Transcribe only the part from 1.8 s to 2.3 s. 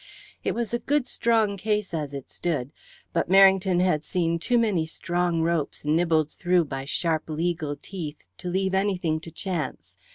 as it